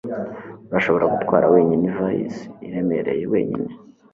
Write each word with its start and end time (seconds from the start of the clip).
Urashobora 0.69 1.05
gutwara 1.13 1.45
wenyine 1.53 1.83
ivarisi 1.89 2.45
iremereye 2.67 3.23
wenyine 3.33 3.71